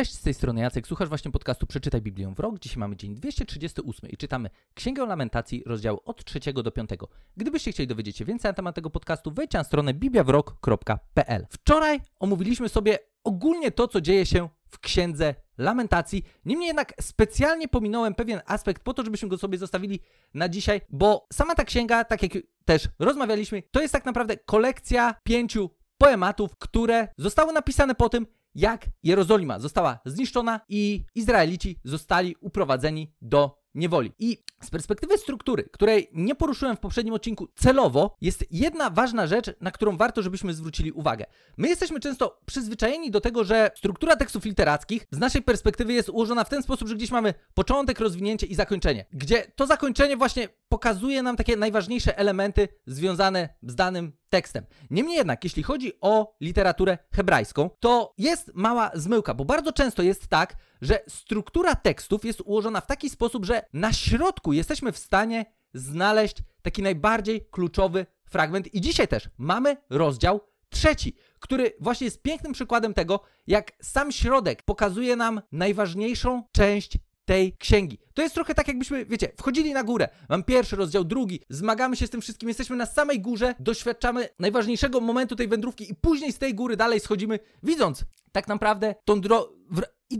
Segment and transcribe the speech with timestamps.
[0.00, 2.58] Cześć, z tej strony Jacek, słuchasz właśnie podcastu Przeczytaj Biblię w rok.
[2.58, 6.90] Dzisiaj mamy dzień 238 i czytamy Księgę Lamentacji, rozdział od 3 do 5.
[7.36, 11.46] Gdybyście chcieli dowiedzieć się więcej na temat tego podcastu, wejdźcie na stronę bibliawrok.pl.
[11.50, 16.24] Wczoraj omówiliśmy sobie ogólnie to, co dzieje się w Księdze Lamentacji.
[16.44, 20.00] Niemniej jednak specjalnie pominąłem pewien aspekt po to, żebyśmy go sobie zostawili
[20.34, 22.32] na dzisiaj, bo sama ta księga, tak jak
[22.64, 28.86] też rozmawialiśmy, to jest tak naprawdę kolekcja pięciu poematów, które zostały napisane po tym, jak
[29.02, 34.12] Jerozolima została zniszczona i Izraelici zostali uprowadzeni do niewoli.
[34.18, 39.50] I z perspektywy struktury, której nie poruszyłem w poprzednim odcinku celowo, jest jedna ważna rzecz,
[39.60, 41.26] na którą warto, żebyśmy zwrócili uwagę.
[41.56, 46.44] My jesteśmy często przyzwyczajeni do tego, że struktura tekstów literackich z naszej perspektywy jest ułożona
[46.44, 49.06] w ten sposób, że gdzieś mamy początek, rozwinięcie i zakończenie.
[49.12, 54.64] Gdzie to zakończenie właśnie pokazuje nam takie najważniejsze elementy związane z danym tekstem.
[54.90, 60.28] Niemniej jednak, jeśli chodzi o literaturę hebrajską, to jest mała zmyłka, bo bardzo często jest
[60.28, 65.46] tak, że struktura tekstów jest ułożona w taki sposób, że na środku jesteśmy w stanie
[65.74, 68.74] znaleźć taki najbardziej kluczowy fragment.
[68.74, 74.62] I dzisiaj też mamy rozdział trzeci, który właśnie jest pięknym przykładem tego, jak sam środek
[74.62, 77.98] pokazuje nam najważniejszą część tej księgi.
[78.14, 80.08] To jest trochę tak, jakbyśmy, wiecie, wchodzili na górę.
[80.28, 85.00] Mam pierwszy rozdział, drugi, zmagamy się z tym wszystkim, jesteśmy na samej górze, doświadczamy najważniejszego
[85.00, 89.60] momentu tej wędrówki i później z tej góry dalej schodzimy, widząc tak naprawdę tą drogę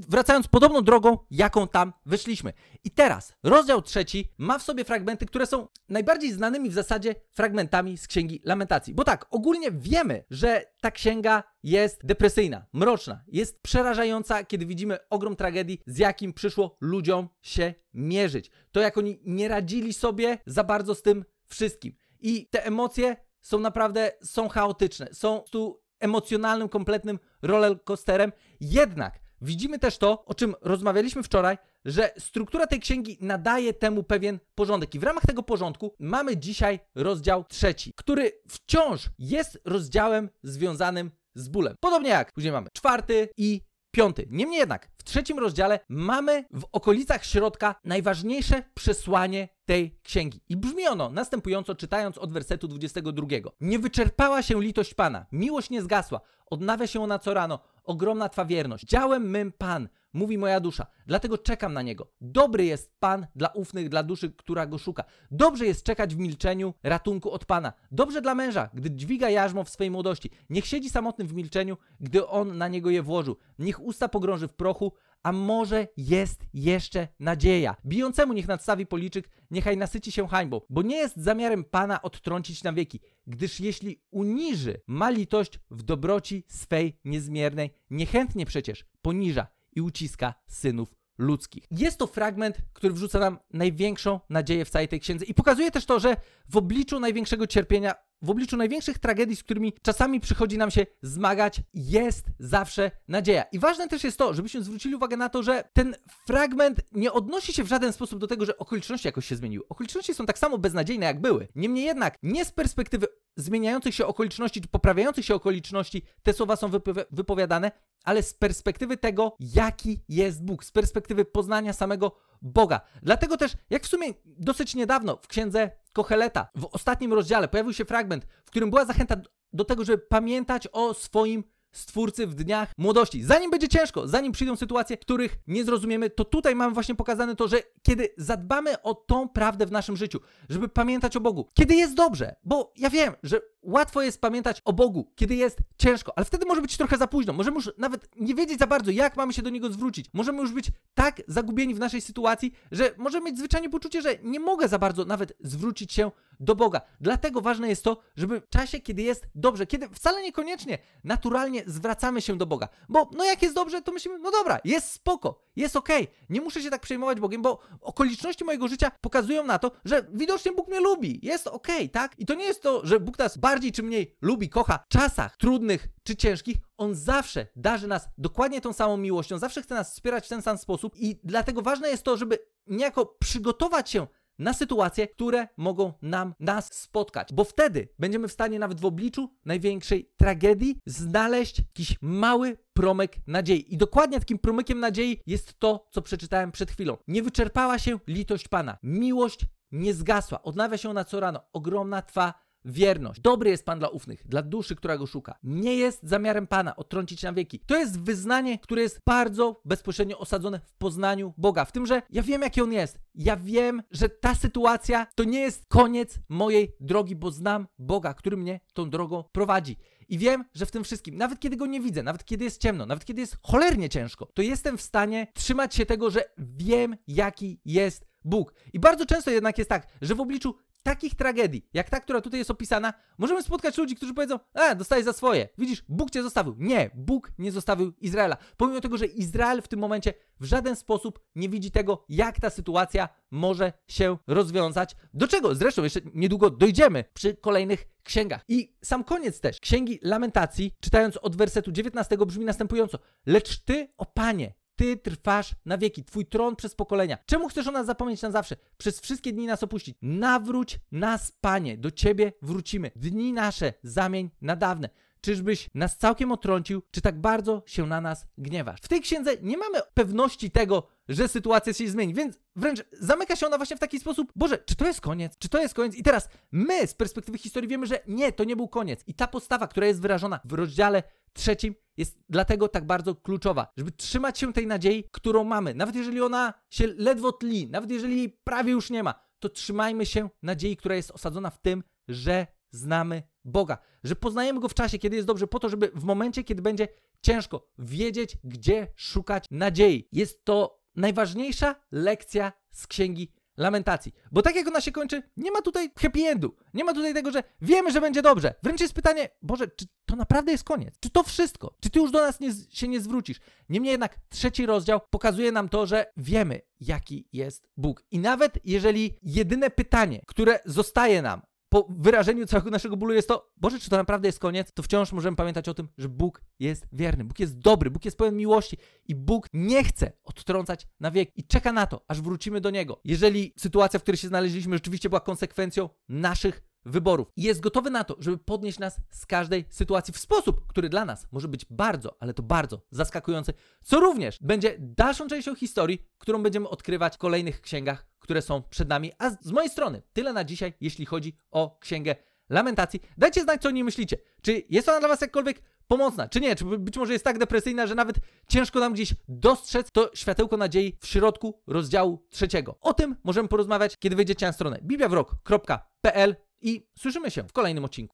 [0.08, 2.52] wracając podobną drogą, jaką tam wyszliśmy.
[2.84, 7.98] I teraz rozdział trzeci ma w sobie fragmenty, które są najbardziej znanymi w zasadzie fragmentami
[7.98, 8.94] z Księgi Lamentacji.
[8.94, 15.36] Bo tak, ogólnie wiemy, że ta księga jest depresyjna, mroczna, jest przerażająca, kiedy widzimy ogrom
[15.36, 18.50] tragedii, z jakim przyszło ludziom się mierzyć.
[18.72, 21.94] To, jak oni nie radzili sobie za bardzo z tym wszystkim.
[22.20, 28.32] I te emocje są naprawdę, są chaotyczne, są tu emocjonalnym, kompletnym rollercoasterem.
[28.60, 34.38] Jednak widzimy też to, o czym rozmawialiśmy wczoraj, że struktura tej księgi nadaje temu pewien
[34.54, 34.94] porządek.
[34.94, 41.48] I w ramach tego porządku mamy dzisiaj rozdział trzeci, który wciąż jest rozdziałem związanym z
[41.48, 41.76] bólem.
[41.80, 44.26] Podobnie jak później mamy czwarty i piąty.
[44.30, 50.40] Niemniej jednak w trzecim rozdziale mamy w okolicach środka najważniejsze przesłanie tej księgi.
[50.48, 53.26] I brzmi ono następująco, czytając od wersetu 22.
[53.60, 58.44] Nie wyczerpała się litość Pana, miłość nie zgasła, odnawia się ona co rano, ogromna Twa
[58.44, 58.84] wierność.
[58.84, 62.12] Działem mym Pan, mówi moja dusza, dlatego czekam na Niego.
[62.20, 65.04] Dobry jest Pan dla ufnych, dla duszy, która Go szuka.
[65.30, 67.72] Dobrze jest czekać w milczeniu ratunku od Pana.
[67.90, 70.30] Dobrze dla męża, gdy dźwiga jarzmo w swej młodości.
[70.50, 73.36] Niech siedzi samotny w milczeniu, gdy On na niego je włożył.
[73.58, 77.76] Niech usta pogrąży w prochu, a może jest jeszcze nadzieja.
[77.86, 82.72] Bijącemu niech nadstawi policzyk, niechaj nasyci się hańbą, bo nie jest zamiarem Pana odtrącić na
[82.72, 89.46] wieki, gdyż jeśli uniży, ma litość w dobroci swej niezmiernej, niechętnie przecież poniża
[89.76, 91.66] i uciska synów ludzkich.
[91.70, 95.86] Jest to fragment, który wrzuca nam największą nadzieję w całej tej księdze i pokazuje też
[95.86, 96.16] to, że
[96.48, 101.60] w obliczu największego cierpienia w obliczu największych tragedii, z którymi czasami przychodzi nam się zmagać,
[101.74, 103.42] jest zawsze nadzieja.
[103.52, 107.52] I ważne też jest to, żebyśmy zwrócili uwagę na to, że ten fragment nie odnosi
[107.52, 109.64] się w żaden sposób do tego, że okoliczności jakoś się zmieniły.
[109.68, 111.48] Okoliczności są tak samo beznadziejne, jak były.
[111.54, 116.70] Niemniej jednak, nie z perspektywy zmieniających się okoliczności, czy poprawiających się okoliczności, te słowa są
[117.10, 117.70] wypowiadane,
[118.04, 122.80] ale z perspektywy tego, jaki jest Bóg, z perspektywy poznania samego Boga.
[123.02, 127.84] Dlatego też, jak w sumie dosyć niedawno w księdze Kocheleta, w ostatnim rozdziale pojawił się
[127.84, 129.16] fragment, w którym była zachęta
[129.52, 133.22] do tego, żeby pamiętać o swoim Stwórcy w dniach młodości.
[133.24, 137.48] Zanim będzie ciężko, zanim przyjdą sytuacje, których nie zrozumiemy, to tutaj mamy właśnie pokazane to,
[137.48, 141.94] że kiedy zadbamy o tą prawdę w naszym życiu, żeby pamiętać o Bogu, kiedy jest
[141.94, 146.46] dobrze, bo ja wiem, że łatwo jest pamiętać o Bogu, kiedy jest ciężko, ale wtedy
[146.46, 147.32] może być trochę za późno.
[147.32, 150.06] Możemy już nawet nie wiedzieć za bardzo, jak mamy się do Niego zwrócić.
[150.12, 154.40] Możemy już być tak zagubieni w naszej sytuacji, że możemy mieć zwyczajnie poczucie, że nie
[154.40, 156.80] mogę za bardzo nawet zwrócić się do Boga.
[157.00, 162.22] Dlatego ważne jest to, żeby w czasie, kiedy jest dobrze, kiedy wcale niekoniecznie naturalnie zwracamy
[162.22, 162.68] się do Boga.
[162.88, 166.14] Bo no jak jest dobrze, to myślimy, no dobra, jest spoko, jest okej, okay.
[166.30, 170.52] nie muszę się tak przejmować Bogiem, bo okoliczności mojego życia pokazują na to, że widocznie
[170.52, 172.18] Bóg mnie lubi, jest okej, okay, tak?
[172.18, 175.36] I to nie jest to, że Bóg nas bardziej czy mniej lubi, kocha w czasach
[175.36, 180.26] trudnych czy ciężkich, On zawsze darzy nas dokładnie tą samą miłością, zawsze chce nas wspierać
[180.26, 184.06] w ten sam sposób i dlatego ważne jest to, żeby niejako przygotować się
[184.40, 189.34] na sytuacje, które mogą nam nas spotkać, bo wtedy będziemy w stanie nawet w obliczu
[189.44, 193.74] największej tragedii znaleźć jakiś mały promyk nadziei.
[193.74, 196.96] I dokładnie takim promykiem nadziei jest to, co przeczytałem przed chwilą.
[197.08, 198.78] Nie wyczerpała się litość Pana.
[198.82, 200.42] Miłość nie zgasła.
[200.42, 201.40] Odnawia się ona co rano.
[201.52, 202.34] Ogromna twa
[202.64, 203.20] wierność.
[203.20, 205.38] Dobry jest Pan dla ufnych, dla duszy, która go szuka.
[205.42, 207.60] Nie jest zamiarem Pana odtrącić na wieki.
[207.66, 211.64] To jest wyznanie, które jest bardzo bezpośrednio osadzone w poznaniu Boga.
[211.64, 212.98] W tym, że ja wiem, jaki On jest.
[213.14, 218.36] Ja wiem, że ta sytuacja to nie jest koniec mojej drogi, bo znam Boga, który
[218.36, 219.76] mnie tą drogą prowadzi.
[220.08, 222.86] I wiem, że w tym wszystkim, nawet kiedy go nie widzę, nawet kiedy jest ciemno,
[222.86, 227.60] nawet kiedy jest cholernie ciężko, to jestem w stanie trzymać się tego, że wiem, jaki
[227.64, 228.54] jest Bóg.
[228.72, 232.38] I bardzo często jednak jest tak, że w obliczu takich tragedii, jak ta, która tutaj
[232.38, 235.48] jest opisana, możemy spotkać ludzi, którzy powiedzą, a, dostajesz za swoje.
[235.58, 236.54] Widzisz, Bóg cię zostawił.
[236.58, 238.36] Nie, Bóg nie zostawił Izraela.
[238.56, 242.50] Pomimo tego, że Izrael w tym momencie w żaden sposób nie widzi tego, jak ta
[242.50, 244.96] sytuacja może się rozwiązać.
[245.14, 248.44] Do czego zresztą jeszcze niedługo dojdziemy przy kolejnych księgach.
[248.48, 252.98] I sam koniec też Księgi Lamentacji, czytając od wersetu 19, brzmi następująco.
[253.26, 257.18] Lecz ty, o Panie, ty trwasz na wieki, twój tron przez pokolenia.
[257.26, 258.56] Czemu chcesz o nas zapomnieć na zawsze?
[258.78, 259.96] Przez wszystkie dni nas opuścić.
[260.02, 262.90] Nawróć nas, Panie, do Ciebie wrócimy.
[262.96, 264.88] Dni nasze zamień na dawne.
[265.20, 268.80] Czyżbyś nas całkiem otrącił, czy tak bardzo się na nas gniewasz?
[268.80, 273.46] W tej księdze nie mamy pewności tego, że sytuacja się zmieni, więc wręcz zamyka się
[273.46, 275.38] ona właśnie w taki sposób, Boże, czy to jest koniec?
[275.38, 275.94] Czy to jest koniec?
[275.94, 279.00] I teraz my z perspektywy historii wiemy, że nie, to nie był koniec.
[279.06, 281.02] I ta postawa, która jest wyrażona w rozdziale
[281.32, 285.74] trzecim, jest dlatego tak bardzo kluczowa, żeby trzymać się tej nadziei, którą mamy.
[285.74, 290.06] Nawet jeżeli ona się ledwo tli, nawet jeżeli jej prawie już nie ma, to trzymajmy
[290.06, 294.98] się nadziei, która jest osadzona w tym, że znamy Boga, że poznajemy Go w czasie,
[294.98, 296.88] kiedy jest dobrze, po to, żeby w momencie, kiedy będzie
[297.22, 300.08] ciężko, wiedzieć, gdzie szukać nadziei.
[300.12, 304.12] Jest to najważniejsza lekcja z księgi lamentacji.
[304.32, 306.56] Bo tak jak ona się kończy, nie ma tutaj happy endu.
[306.74, 308.54] Nie ma tutaj tego, że wiemy, że będzie dobrze.
[308.62, 310.94] Wręcz jest pytanie, Boże, czy to naprawdę jest koniec?
[311.00, 311.74] Czy to wszystko?
[311.80, 313.40] Czy ty już do nas nie, się nie zwrócisz?
[313.68, 318.04] Niemniej jednak trzeci rozdział pokazuje nam to, że wiemy, jaki jest Bóg.
[318.10, 323.52] I nawet jeżeli jedyne pytanie, które zostaje nam po wyrażeniu całego naszego bólu jest to,
[323.56, 326.86] Boże, czy to naprawdę jest koniec, to wciąż możemy pamiętać o tym, że Bóg jest
[326.92, 328.76] wierny, Bóg jest dobry, Bóg jest pełen miłości
[329.08, 333.00] i Bóg nie chce odtrącać na wiek i czeka na to, aż wrócimy do Niego.
[333.04, 338.04] Jeżeli sytuacja, w której się znaleźliśmy, rzeczywiście była konsekwencją naszych wyborów i jest gotowy na
[338.04, 342.16] to, żeby podnieść nas z każdej sytuacji w sposób, który dla nas może być bardzo,
[342.20, 347.60] ale to bardzo zaskakujący, co również będzie dalszą częścią historii, którą będziemy odkrywać w kolejnych
[347.60, 349.12] księgach, które są przed nami.
[349.18, 352.16] A z mojej strony tyle na dzisiaj, jeśli chodzi o księgę
[352.50, 353.00] Lamentacji.
[353.18, 354.16] Dajcie znać, co o niej myślicie.
[354.42, 356.56] Czy jest ona dla Was jakkolwiek pomocna, czy nie?
[356.56, 358.16] Czy być może jest tak depresyjna, że nawet
[358.48, 362.78] ciężko nam gdzieś dostrzec to światełko nadziei w środku rozdziału trzeciego.
[362.80, 368.08] O tym możemy porozmawiać, kiedy wejdziecie na stronę bibliawrok.pl i słyszymy się w kolejnym odcinku.